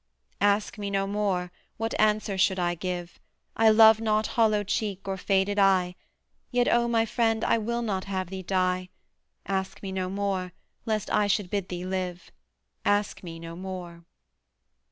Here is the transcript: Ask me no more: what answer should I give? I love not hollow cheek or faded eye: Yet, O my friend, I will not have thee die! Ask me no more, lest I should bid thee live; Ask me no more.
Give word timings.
Ask 0.41 0.79
me 0.79 0.89
no 0.89 1.05
more: 1.05 1.51
what 1.77 1.93
answer 1.99 2.35
should 2.35 2.57
I 2.57 2.73
give? 2.73 3.19
I 3.55 3.69
love 3.69 4.01
not 4.01 4.25
hollow 4.33 4.63
cheek 4.63 5.07
or 5.07 5.15
faded 5.15 5.59
eye: 5.59 5.93
Yet, 6.49 6.67
O 6.67 6.87
my 6.87 7.05
friend, 7.05 7.43
I 7.43 7.59
will 7.59 7.83
not 7.83 8.05
have 8.05 8.31
thee 8.31 8.41
die! 8.41 8.89
Ask 9.45 9.83
me 9.83 9.91
no 9.91 10.09
more, 10.09 10.53
lest 10.87 11.11
I 11.11 11.27
should 11.27 11.51
bid 11.51 11.69
thee 11.69 11.85
live; 11.85 12.31
Ask 12.83 13.21
me 13.21 13.37
no 13.37 13.55
more. 13.55 14.03